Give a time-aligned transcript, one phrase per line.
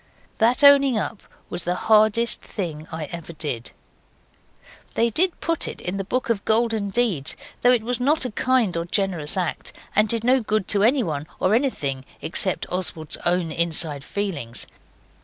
[0.39, 3.69] That owning up was the hardest thing I ever did.
[4.95, 8.31] They did put that in the Book of Golden Deeds, though it was not a
[8.31, 13.51] kind or generous act, and did no good to anyone or anything except Oswald's own
[13.51, 14.65] inside feelings.